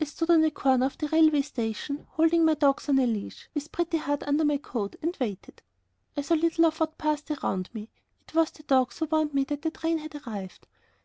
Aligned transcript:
I 0.00 0.04
stood 0.04 0.30
on 0.30 0.44
a 0.44 0.52
corner 0.52 0.86
of 0.86 0.98
the 0.98 1.08
railway 1.08 1.42
station, 1.42 2.06
holding 2.10 2.44
my 2.44 2.54
dogs 2.54 2.88
on 2.88 3.00
a 3.00 3.08
leash, 3.08 3.48
with 3.54 3.72
Pretty 3.72 3.96
Heart 3.96 4.22
under 4.22 4.44
my 4.44 4.56
coat, 4.56 4.94
and 5.02 5.16
I 5.20 5.24
waited. 5.24 5.62
I 6.16 6.20
saw 6.20 6.34
little 6.34 6.66
of 6.66 6.78
what 6.78 6.96
passed 6.96 7.28
around 7.32 7.70
me. 7.72 7.90
It 8.20 8.34
was 8.36 8.52
the 8.52 8.62
dogs 8.62 9.00
who 9.00 9.06
warned 9.06 9.34
me 9.34 9.42
that 9.42 9.62
the 9.62 9.72
train 9.72 9.98
had 9.98 10.14
arrived. 10.24 10.68